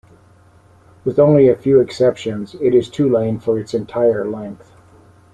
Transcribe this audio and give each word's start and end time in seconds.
With 1.05 1.19
only 1.19 1.47
a 1.47 1.55
few 1.55 1.79
exceptions, 1.79 2.55
it 2.55 2.73
is 2.73 2.89
two-lane 2.89 3.37
for 3.39 3.59
its 3.59 3.75
entire 3.75 4.27
length. 4.27 4.71